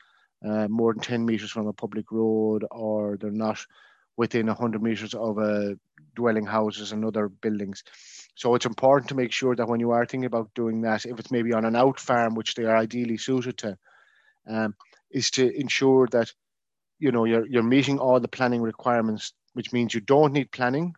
uh, 0.46 0.68
more 0.68 0.94
than 0.94 1.02
10 1.02 1.26
meters 1.26 1.50
from 1.50 1.66
a 1.66 1.72
public 1.72 2.12
road 2.12 2.64
or 2.70 3.16
they're 3.16 3.32
not 3.32 3.58
within 4.16 4.46
100 4.46 4.82
meters 4.82 5.14
of 5.14 5.38
a 5.38 5.76
dwelling 6.14 6.46
houses 6.46 6.92
and 6.92 7.04
other 7.04 7.28
buildings. 7.28 7.82
So 8.34 8.54
it's 8.54 8.66
important 8.66 9.08
to 9.08 9.14
make 9.14 9.32
sure 9.32 9.54
that 9.56 9.68
when 9.68 9.80
you 9.80 9.90
are 9.92 10.06
thinking 10.06 10.26
about 10.26 10.54
doing 10.54 10.82
that, 10.82 11.06
if 11.06 11.18
it's 11.18 11.30
maybe 11.30 11.52
on 11.52 11.64
an 11.64 11.76
out 11.76 11.98
farm, 12.00 12.34
which 12.34 12.54
they 12.54 12.64
are 12.64 12.76
ideally 12.76 13.16
suited 13.16 13.58
to, 13.58 13.78
um, 14.48 14.74
is 15.10 15.30
to 15.32 15.50
ensure 15.58 16.06
that 16.12 16.32
you 16.98 17.12
know 17.12 17.24
you're 17.24 17.46
you're 17.46 17.62
meeting 17.62 17.98
all 17.98 18.20
the 18.20 18.28
planning 18.28 18.62
requirements, 18.62 19.32
which 19.52 19.72
means 19.72 19.94
you 19.94 20.00
don't 20.00 20.32
need 20.32 20.50
planning 20.50 20.94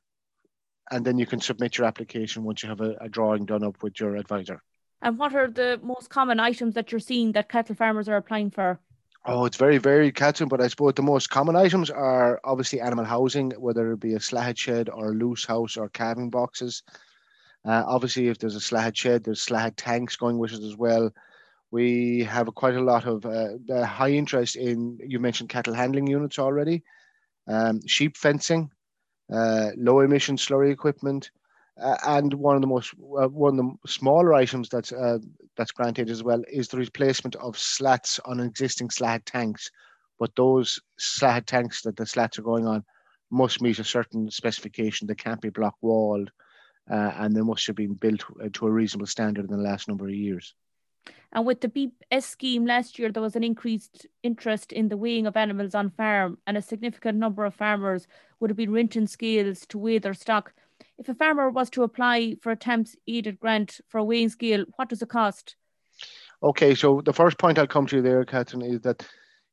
and 0.90 1.04
then 1.04 1.18
you 1.18 1.26
can 1.26 1.40
submit 1.40 1.78
your 1.78 1.86
application 1.86 2.42
once 2.42 2.62
you 2.62 2.68
have 2.68 2.80
a, 2.80 2.96
a 3.00 3.08
drawing 3.08 3.44
done 3.44 3.62
up 3.62 3.82
with 3.82 3.98
your 4.00 4.16
advisor. 4.16 4.60
And 5.02 5.18
what 5.18 5.34
are 5.34 5.48
the 5.48 5.80
most 5.82 6.10
common 6.10 6.40
items 6.40 6.74
that 6.74 6.92
you're 6.92 6.98
seeing 6.98 7.32
that 7.32 7.48
cattle 7.48 7.74
farmers 7.74 8.08
are 8.08 8.16
applying 8.16 8.50
for? 8.50 8.78
Oh, 9.24 9.44
it's 9.44 9.56
very 9.56 9.78
varied, 9.78 10.14
Catherine, 10.14 10.48
but 10.48 10.60
I 10.60 10.68
suppose 10.68 10.94
the 10.94 11.02
most 11.02 11.28
common 11.28 11.54
items 11.54 11.90
are 11.90 12.40
obviously 12.42 12.80
animal 12.80 13.04
housing, 13.04 13.50
whether 13.52 13.92
it 13.92 14.00
be 14.00 14.14
a 14.14 14.20
slat 14.20 14.58
shed 14.58 14.88
or 14.88 15.10
a 15.10 15.14
loose 15.14 15.44
house 15.44 15.76
or 15.76 15.88
calving 15.90 16.30
boxes. 16.30 16.82
Uh, 17.64 17.84
obviously, 17.86 18.28
if 18.28 18.38
there's 18.38 18.56
a 18.56 18.60
slat 18.60 18.96
shed, 18.96 19.22
there's 19.22 19.42
slat 19.42 19.76
tanks 19.76 20.16
going 20.16 20.38
with 20.38 20.52
it 20.52 20.62
as 20.62 20.76
well. 20.76 21.12
We 21.70 22.24
have 22.24 22.52
quite 22.54 22.74
a 22.74 22.82
lot 22.82 23.06
of 23.06 23.24
uh, 23.24 23.84
high 23.84 24.10
interest 24.10 24.56
in, 24.56 24.98
you 25.04 25.20
mentioned 25.20 25.50
cattle 25.50 25.74
handling 25.74 26.08
units 26.08 26.38
already, 26.38 26.82
um, 27.46 27.80
sheep 27.86 28.16
fencing, 28.16 28.70
uh, 29.32 29.70
low 29.76 30.00
emission 30.00 30.36
slurry 30.36 30.72
equipment, 30.72 31.30
uh, 31.80 31.96
and 32.06 32.34
one 32.34 32.56
of 32.56 32.60
the 32.60 32.66
most 32.66 32.92
uh, 32.94 33.28
one 33.28 33.58
of 33.58 33.64
the 33.64 33.88
smaller 33.88 34.34
items 34.34 34.68
that's 34.68 34.92
uh, 34.92 35.18
that's 35.56 35.70
granted 35.70 36.10
as 36.10 36.22
well 36.22 36.42
is 36.50 36.68
the 36.68 36.76
replacement 36.76 37.36
of 37.36 37.58
slats 37.58 38.18
on 38.24 38.40
existing 38.40 38.90
slat 38.90 39.24
tanks. 39.24 39.70
But 40.18 40.34
those 40.36 40.78
slat 40.98 41.46
tanks 41.46 41.82
that 41.82 41.96
the 41.96 42.04
slats 42.04 42.38
are 42.38 42.42
going 42.42 42.66
on 42.66 42.84
must 43.30 43.62
meet 43.62 43.78
a 43.78 43.84
certain 43.84 44.30
specification. 44.30 45.06
They 45.06 45.14
can't 45.14 45.40
be 45.40 45.48
block 45.48 45.76
walled, 45.80 46.30
uh, 46.90 47.12
and 47.16 47.34
they 47.34 47.40
must 47.40 47.66
have 47.68 47.76
been 47.76 47.94
built 47.94 48.24
to 48.52 48.66
a 48.66 48.70
reasonable 48.70 49.06
standard 49.06 49.48
in 49.48 49.56
the 49.56 49.62
last 49.62 49.88
number 49.88 50.06
of 50.06 50.14
years. 50.14 50.54
And 51.32 51.46
with 51.46 51.60
the 51.60 51.68
BPS 51.68 52.24
scheme 52.24 52.66
last 52.66 52.98
year, 52.98 53.12
there 53.12 53.22
was 53.22 53.36
an 53.36 53.44
increased 53.44 54.06
interest 54.22 54.72
in 54.72 54.88
the 54.88 54.96
weighing 54.96 55.26
of 55.26 55.36
animals 55.36 55.74
on 55.74 55.90
farm, 55.90 56.38
and 56.46 56.56
a 56.56 56.62
significant 56.62 57.18
number 57.18 57.44
of 57.44 57.54
farmers 57.54 58.06
would 58.38 58.50
have 58.50 58.56
been 58.56 58.72
renting 58.72 59.06
scales 59.06 59.66
to 59.66 59.78
weigh 59.78 59.98
their 59.98 60.14
stock. 60.14 60.52
If 60.98 61.08
a 61.08 61.14
farmer 61.14 61.50
was 61.50 61.70
to 61.70 61.82
apply 61.82 62.36
for 62.40 62.52
a 62.52 62.56
TAMS 62.56 62.96
aided 63.06 63.38
grant 63.40 63.80
for 63.88 63.98
a 63.98 64.04
weighing 64.04 64.28
scale, 64.28 64.64
what 64.76 64.88
does 64.88 65.02
it 65.02 65.08
cost? 65.08 65.56
Okay, 66.42 66.74
so 66.74 67.00
the 67.00 67.12
first 67.12 67.38
point 67.38 67.58
I'll 67.58 67.66
come 67.66 67.86
to 67.86 68.02
there, 68.02 68.24
Catherine, 68.24 68.62
is 68.62 68.80
that 68.80 69.06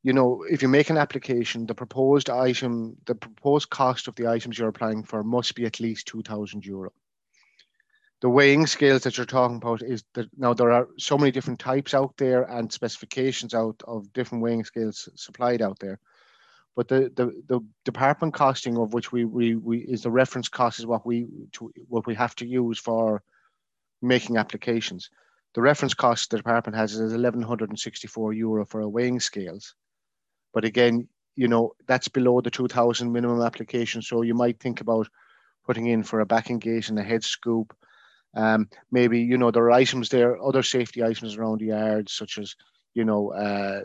you 0.03 0.13
know 0.13 0.43
if 0.49 0.61
you 0.61 0.67
make 0.67 0.89
an 0.89 0.97
application, 0.97 1.65
the 1.65 1.75
proposed 1.75 2.29
item, 2.29 2.95
the 3.05 3.15
proposed 3.15 3.69
cost 3.69 4.07
of 4.07 4.15
the 4.15 4.27
items 4.27 4.57
you're 4.57 4.69
applying 4.69 5.03
for 5.03 5.23
must 5.23 5.55
be 5.55 5.65
at 5.65 5.79
least 5.79 6.07
two 6.07 6.21
thousand 6.21 6.65
euro 6.65 6.91
the 8.21 8.29
weighing 8.29 8.65
scales 8.65 9.03
that 9.03 9.17
you're 9.17 9.25
talking 9.25 9.57
about 9.57 9.81
is 9.83 10.03
that 10.13 10.27
now 10.37 10.53
there 10.53 10.71
are 10.71 10.87
so 10.97 11.17
many 11.17 11.31
different 11.31 11.59
types 11.59 11.93
out 11.93 12.15
there 12.17 12.43
and 12.43 12.71
specifications 12.71 13.53
out 13.53 13.79
of 13.85 14.11
different 14.13 14.43
weighing 14.43 14.63
scales 14.63 15.07
supplied 15.15 15.61
out 15.61 15.77
there. 15.79 15.99
But 16.75 16.87
the, 16.87 17.11
the, 17.15 17.43
the 17.47 17.59
department 17.85 18.33
costing 18.33 18.77
of 18.77 18.93
which 18.93 19.11
we, 19.11 19.25
we, 19.25 19.55
we 19.55 19.79
is 19.79 20.03
the 20.03 20.11
reference 20.11 20.47
cost 20.47 20.79
is 20.79 20.85
what 20.85 21.05
we 21.05 21.27
to, 21.53 21.71
what 21.87 22.05
we 22.05 22.15
have 22.15 22.35
to 22.35 22.45
use 22.45 22.79
for 22.79 23.23
making 24.01 24.37
applications. 24.37 25.09
The 25.53 25.61
reference 25.61 25.93
cost 25.93 26.29
the 26.29 26.37
department 26.37 26.75
has 26.75 26.93
is 26.93 26.99
1164 26.99 28.33
euro 28.33 28.65
for 28.65 28.81
a 28.81 28.89
weighing 28.89 29.19
scales. 29.19 29.73
But 30.53 30.65
again, 30.65 31.07
you 31.35 31.47
know, 31.47 31.73
that's 31.87 32.07
below 32.07 32.41
the 32.41 32.51
2000 32.51 33.11
minimum 33.11 33.41
application. 33.41 34.01
So 34.01 34.23
you 34.23 34.33
might 34.33 34.59
think 34.59 34.81
about 34.81 35.07
putting 35.65 35.87
in 35.87 36.03
for 36.03 36.19
a 36.19 36.25
backing 36.25 36.59
gate 36.59 36.89
and 36.89 36.99
a 36.99 37.03
head 37.03 37.23
scoop 37.23 37.75
um, 38.37 38.69
maybe 38.91 39.19
you 39.19 39.37
know 39.37 39.51
there 39.51 39.63
are 39.63 39.71
items 39.71 40.09
there, 40.09 40.41
other 40.41 40.63
safety 40.63 41.03
items 41.03 41.35
around 41.35 41.59
the 41.59 41.67
yard, 41.67 42.07
such 42.07 42.37
as 42.37 42.55
you 42.93 43.03
know 43.03 43.31
uh, 43.33 43.81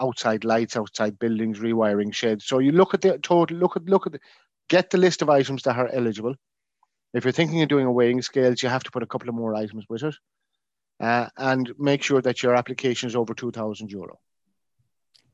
outside 0.00 0.44
lights, 0.44 0.76
outside 0.76 1.18
buildings, 1.18 1.58
rewiring 1.58 2.12
sheds. 2.12 2.44
So 2.44 2.58
you 2.58 2.72
look 2.72 2.92
at 2.92 3.00
the 3.00 3.18
total, 3.18 3.56
look 3.56 3.76
at 3.76 3.84
look 3.86 4.06
at 4.06 4.12
the, 4.12 4.20
get 4.68 4.90
the 4.90 4.98
list 4.98 5.22
of 5.22 5.30
items 5.30 5.62
that 5.62 5.76
are 5.76 5.88
eligible. 5.88 6.34
If 7.14 7.24
you're 7.24 7.32
thinking 7.32 7.62
of 7.62 7.68
doing 7.68 7.86
a 7.86 7.92
weighing 7.92 8.20
scales, 8.20 8.62
you 8.62 8.68
have 8.68 8.84
to 8.84 8.90
put 8.90 9.02
a 9.02 9.06
couple 9.06 9.30
of 9.30 9.34
more 9.34 9.54
items 9.54 9.86
with 9.88 10.02
it, 10.02 10.14
uh, 11.00 11.28
and 11.38 11.72
make 11.78 12.02
sure 12.02 12.20
that 12.20 12.42
your 12.42 12.54
application 12.54 13.08
is 13.08 13.16
over 13.16 13.32
two 13.32 13.50
thousand 13.50 13.90
euro. 13.90 14.18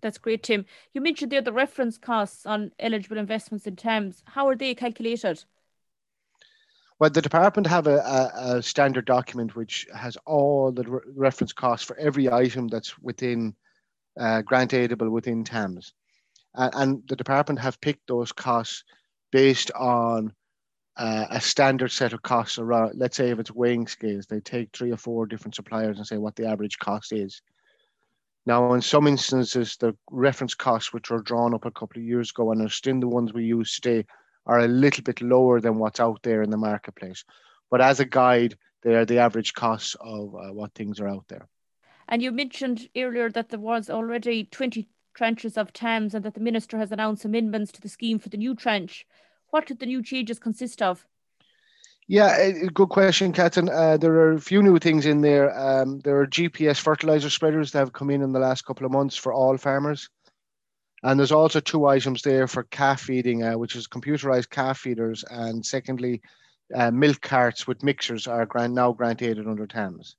That's 0.03 0.19
great, 0.19 0.45
Tim. 0.45 0.67
You 0.93 1.01
mentioned 1.01 1.33
there 1.33 1.43
the 1.43 1.53
reference 1.53 1.99
costs 1.99 2.47
on 2.47 2.71
eligible 2.79 3.19
investments 3.19 3.67
in 3.67 3.77
TAMS. 3.77 4.23
How 4.27 4.49
are 4.49 4.57
they 4.57 4.75
calculated? 4.75 5.45
Well, 7.03 7.11
the 7.11 7.21
department 7.21 7.67
have 7.67 7.89
a, 7.89 7.97
a, 7.97 8.59
a 8.59 8.63
standard 8.63 9.07
document 9.07 9.57
which 9.57 9.89
has 9.93 10.17
all 10.25 10.71
the 10.71 10.85
re- 10.85 11.01
reference 11.17 11.53
costs 11.53 11.85
for 11.85 11.99
every 11.99 12.31
item 12.31 12.69
that's 12.69 12.97
within 13.01 13.57
uh, 14.21 14.43
grant 14.43 14.71
aidable 14.71 15.11
within 15.11 15.43
TAMS. 15.43 15.95
Uh, 16.55 16.71
and 16.75 17.03
the 17.09 17.17
department 17.17 17.59
have 17.59 17.81
picked 17.81 18.07
those 18.07 18.31
costs 18.31 18.85
based 19.33 19.73
on 19.73 20.33
uh, 20.97 21.27
a 21.31 21.41
standard 21.41 21.91
set 21.91 22.13
of 22.13 22.23
costs 22.23 22.59
around, 22.59 22.93
let's 22.95 23.17
say 23.17 23.31
if 23.31 23.41
it's 23.41 23.51
weighing 23.51 23.89
scales, 23.89 24.27
they 24.27 24.39
take 24.39 24.69
three 24.73 24.93
or 24.93 24.97
four 24.97 25.27
different 25.27 25.57
suppliers 25.57 25.97
and 25.97 26.07
say 26.07 26.19
what 26.19 26.37
the 26.37 26.47
average 26.47 26.79
cost 26.79 27.13
is. 27.13 27.43
Now, 28.47 28.75
in 28.75 28.81
some 28.81 29.09
instances, 29.09 29.77
the 29.77 29.97
reference 30.13 30.55
costs, 30.55 30.93
which 30.93 31.11
were 31.11 31.23
drawn 31.23 31.53
up 31.53 31.65
a 31.65 31.73
couple 31.73 32.01
of 32.01 32.07
years 32.07 32.31
ago 32.31 32.53
and 32.53 32.63
are 32.63 32.69
still 32.69 33.01
the 33.01 33.09
ones 33.09 33.33
we 33.33 33.43
use 33.43 33.75
today, 33.75 34.07
are 34.47 34.61
a 34.61 34.69
little 34.69 35.03
bit 35.03 35.21
lower 35.21 35.61
than 35.61 35.79
what's 35.79 36.01
out 36.01 36.23
there 36.23 36.43
in 36.43 36.51
the 36.51 36.57
marketplace. 36.57 37.25
But 37.71 37.81
as 37.81 38.01
a 38.01 38.05
guide, 38.05 38.57
they 38.83 38.95
are 38.95 39.05
the 39.05 39.19
average 39.19 39.55
costs 39.55 39.97
of 40.01 40.35
uh, 40.35 40.53
what 40.53 40.75
things 40.75 41.01
are 41.01 41.09
out 41.09 41.25
there. 41.29 41.49
And 42.09 42.21
you 42.21 42.33
mentioned 42.33 42.89
earlier 42.97 43.31
that 43.31 43.49
there 43.49 43.61
was 43.61 43.89
already 43.89 44.45
20 44.45 44.89
tranches 45.17 45.57
of 45.57 45.73
TAMS 45.73 46.15
and 46.15 46.25
that 46.25 46.35
the 46.35 46.41
Minister 46.41 46.79
has 46.79 46.93
announced 46.93 47.25
amendments 47.25 47.73
to 47.73 47.81
the 47.81 47.89
scheme 47.89 48.19
for 48.19 48.29
the 48.29 48.37
new 48.37 48.55
tranche. 48.55 49.07
What 49.51 49.67
did 49.67 49.79
the 49.79 49.87
new 49.87 50.03
changes 50.03 50.39
consist 50.39 50.83
of? 50.83 51.07
Yeah, 52.09 52.51
good 52.75 52.89
question, 52.89 53.33
Catherine. 53.33 53.69
Uh, 53.69 53.97
there 53.97 54.13
are 54.13 54.33
a 54.33 54.41
few 54.41 54.63
new 54.63 54.79
things 54.79 55.07
in 55.07 55.21
there. 55.21 55.57
Um, 55.59 56.01
there 56.01 56.19
are 56.19 56.27
GPS 56.27 56.81
fertilizer 56.81 57.31
spreaders 57.31 57.71
that 57.73 57.79
have 57.79 57.93
come 57.93 58.11
in 58.11 58.23
in 58.23 58.33
the 58.33 58.41
last 58.41 58.67
couple 58.67 58.85
of 58.85 58.93
months 58.93 59.17
for 59.17 59.33
all 59.33 59.57
farmers. 59.57 60.09
And 61.03 61.19
there's 61.19 61.33
also 61.33 61.61
two 61.61 61.87
items 61.87 62.23
there 62.23 62.47
for 62.47 62.63
calf 62.65 63.01
feeding, 63.01 63.43
uh, 63.43 63.59
which 63.59 63.75
is 63.75 63.89
computerized 63.89 64.51
calf 64.51 64.79
feeders, 64.79 65.25
and 65.29 65.65
secondly, 65.65 66.23
uh, 66.75 66.91
milk 66.91 67.21
carts 67.21 67.67
with 67.67 67.83
mixers 67.83 68.27
are 68.27 68.47
grant, 68.47 68.73
now 68.73 68.93
granted 68.93 69.39
under 69.39 69.67
TAMS. 69.67 70.17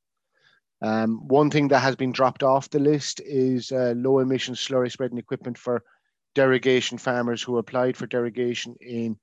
Um, 0.82 1.28
one 1.28 1.50
thing 1.50 1.70
that 1.70 1.80
has 1.80 1.96
been 1.96 2.12
dropped 2.12 2.44
off 2.44 2.70
the 2.70 2.80
list 2.80 3.22
is 3.22 3.72
uh, 3.72 3.94
low 3.96 4.20
emission 4.20 4.54
slurry 4.54 4.92
spreading 4.92 5.18
equipment 5.18 5.58
for 5.58 5.84
derogation 6.36 6.98
farmers 6.98 7.42
who 7.42 7.58
applied 7.58 7.96
for 7.96 8.06
derogation 8.06 8.76
in 8.82 9.18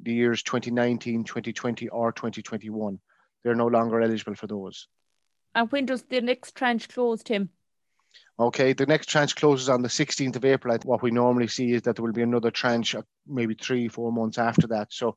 the 0.00 0.12
years 0.12 0.44
2019, 0.44 1.24
2020, 1.24 1.88
or 1.88 2.12
2021. 2.12 3.00
They're 3.42 3.54
no 3.56 3.66
longer 3.66 4.00
eligible 4.00 4.36
for 4.36 4.46
those. 4.46 4.86
And 5.54 5.70
when 5.72 5.86
does 5.86 6.02
the 6.04 6.20
next 6.20 6.54
tranche 6.54 6.88
close, 6.88 7.22
Tim? 7.24 7.50
Okay, 8.38 8.72
the 8.72 8.86
next 8.86 9.08
tranche 9.08 9.36
closes 9.36 9.68
on 9.68 9.82
the 9.82 9.88
16th 9.88 10.36
of 10.36 10.44
April. 10.44 10.76
What 10.84 11.02
we 11.02 11.10
normally 11.10 11.48
see 11.48 11.72
is 11.72 11.82
that 11.82 11.96
there 11.96 12.04
will 12.04 12.12
be 12.12 12.22
another 12.22 12.50
tranche, 12.50 12.94
uh, 12.94 13.02
maybe 13.26 13.54
three, 13.54 13.88
four 13.88 14.10
months 14.10 14.38
after 14.38 14.66
that. 14.68 14.92
So, 14.92 15.16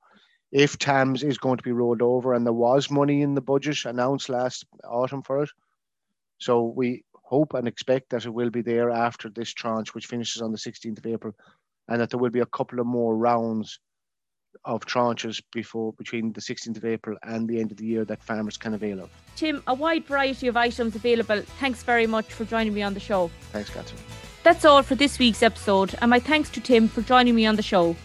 if 0.52 0.78
TAMS 0.78 1.24
is 1.24 1.38
going 1.38 1.58
to 1.58 1.64
be 1.64 1.72
rolled 1.72 2.02
over, 2.02 2.34
and 2.34 2.46
there 2.46 2.54
was 2.54 2.92
money 2.92 3.22
in 3.22 3.34
the 3.34 3.42
budget 3.42 3.86
announced 3.86 4.30
last 4.30 4.66
autumn 4.84 5.24
for 5.24 5.44
it, 5.44 5.50
so 6.38 6.64
we 6.64 7.04
hope 7.14 7.54
and 7.54 7.68
expect 7.68 8.10
that 8.10 8.26
it 8.26 8.34
will 8.34 8.50
be 8.50 8.62
there 8.62 8.92
after 8.92 9.30
this 9.30 9.54
tranche, 9.54 9.96
which 9.96 10.06
finishes 10.08 10.42
on 10.42 10.52
the 10.52 10.58
16th 10.58 11.00
of 11.00 11.06
April, 11.06 11.34
and 11.88 12.02
that 12.02 12.10
there 12.10 12.20
will 12.20 12.30
be 12.30 12.42
a 12.42 12.46
couple 12.46 12.80
of 12.80 12.86
more 12.86 13.18
rounds 13.18 13.80
of 14.66 14.86
tranches 14.86 15.42
before 15.54 15.94
between 15.94 16.34
the 16.34 16.42
16th 16.42 16.78
of 16.78 16.86
April 16.86 17.18
and 17.24 17.48
the 17.48 17.60
end 17.60 17.72
of 17.72 17.78
the 17.78 17.86
year 17.86 18.04
that 18.06 18.24
farmers 18.24 18.58
can 18.58 18.74
avail 18.74 19.00
of. 19.00 19.10
Tim, 19.36 19.64
a 19.68 19.74
wide 19.74 20.06
variety 20.06 20.48
of 20.48 20.58
items 20.58 20.96
available. 20.96 21.42
Thanks 21.60 21.84
very 21.84 22.08
much 22.08 22.26
for 22.26 22.46
joining 22.46 22.74
me 22.74 22.82
on 22.82 22.94
the 22.94 23.00
show. 23.00 23.30
Thanks, 23.52 23.70
Catherine. 23.70 24.02
That's 24.44 24.66
all 24.66 24.84
for 24.84 24.96
this 24.96 25.18
week's 25.18 25.42
episode, 25.42 25.96
and 26.02 26.10
my 26.10 26.20
thanks 26.20 26.50
to 26.52 26.60
Tim 26.60 26.88
for 26.88 27.02
joining 27.02 27.36
me 27.36 27.46
on 27.46 27.56
the 27.56 27.64
show. 27.64 27.96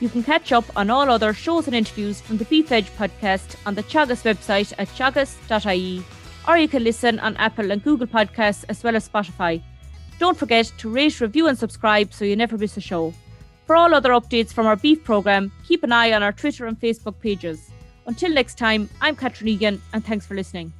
You 0.00 0.08
can 0.08 0.22
catch 0.22 0.50
up 0.50 0.64
on 0.74 0.88
all 0.88 1.10
other 1.10 1.34
shows 1.34 1.66
and 1.66 1.76
interviews 1.76 2.22
from 2.22 2.38
the 2.38 2.46
Beef 2.46 2.72
Edge 2.72 2.88
podcast 2.96 3.54
on 3.66 3.74
the 3.74 3.82
Teagasc 3.82 4.22
website 4.22 4.72
at 4.78 4.88
teagasc.ie, 4.88 6.02
or 6.48 6.56
you 6.56 6.68
can 6.68 6.84
listen 6.84 7.20
on 7.20 7.36
Apple 7.36 7.70
and 7.70 7.84
Google 7.84 8.06
Podcasts 8.06 8.64
as 8.70 8.82
well 8.82 8.96
as 8.96 9.06
Spotify. 9.06 9.62
Don't 10.18 10.38
forget 10.38 10.72
to 10.78 10.88
rate, 10.88 11.20
review, 11.20 11.48
and 11.48 11.58
subscribe 11.58 12.14
so 12.14 12.24
you 12.24 12.34
never 12.34 12.56
miss 12.56 12.78
a 12.78 12.80
show. 12.80 13.12
For 13.70 13.76
all 13.76 13.94
other 13.94 14.10
updates 14.10 14.52
from 14.52 14.66
our 14.66 14.74
beef 14.74 15.04
programme, 15.04 15.52
keep 15.64 15.84
an 15.84 15.92
eye 15.92 16.12
on 16.12 16.24
our 16.24 16.32
Twitter 16.32 16.66
and 16.66 16.76
Facebook 16.80 17.20
pages. 17.20 17.70
Until 18.06 18.34
next 18.34 18.58
time, 18.58 18.90
I'm 19.00 19.14
Catherine 19.14 19.46
Egan, 19.46 19.80
and 19.92 20.04
thanks 20.04 20.26
for 20.26 20.34
listening. 20.34 20.72